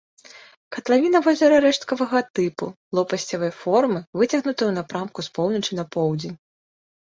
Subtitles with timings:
[0.77, 2.65] Катлавіна возера рэшткавага тыпу,
[3.01, 6.37] лопасцевай формы, выцягнутая ў напрамку з поўначы на поўдзень.